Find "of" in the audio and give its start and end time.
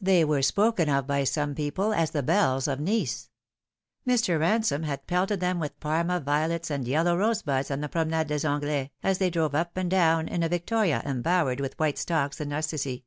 0.88-1.06, 2.66-2.80